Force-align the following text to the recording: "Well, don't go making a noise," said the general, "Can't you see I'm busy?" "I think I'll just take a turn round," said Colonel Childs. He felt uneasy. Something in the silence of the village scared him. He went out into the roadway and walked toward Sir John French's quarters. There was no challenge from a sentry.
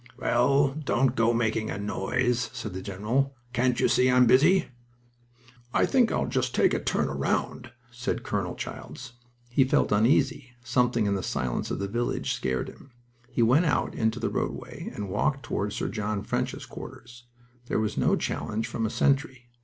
"Well, 0.17 0.69
don't 0.83 1.15
go 1.15 1.31
making 1.31 1.69
a 1.69 1.77
noise," 1.77 2.49
said 2.53 2.73
the 2.73 2.81
general, 2.81 3.35
"Can't 3.53 3.79
you 3.79 3.87
see 3.87 4.09
I'm 4.09 4.25
busy?" 4.25 4.65
"I 5.75 5.85
think 5.85 6.11
I'll 6.11 6.25
just 6.25 6.55
take 6.55 6.73
a 6.73 6.79
turn 6.83 7.07
round," 7.07 7.71
said 7.91 8.23
Colonel 8.23 8.55
Childs. 8.55 9.13
He 9.51 9.63
felt 9.63 9.91
uneasy. 9.91 10.53
Something 10.63 11.05
in 11.05 11.13
the 11.13 11.21
silence 11.21 11.69
of 11.69 11.77
the 11.77 11.87
village 11.87 12.33
scared 12.33 12.67
him. 12.67 12.89
He 13.29 13.43
went 13.43 13.65
out 13.67 13.93
into 13.93 14.19
the 14.19 14.31
roadway 14.31 14.89
and 14.95 15.07
walked 15.07 15.43
toward 15.43 15.71
Sir 15.71 15.87
John 15.87 16.23
French's 16.23 16.65
quarters. 16.65 17.25
There 17.67 17.77
was 17.77 17.95
no 17.95 18.15
challenge 18.15 18.65
from 18.65 18.87
a 18.87 18.89
sentry. 18.89 19.49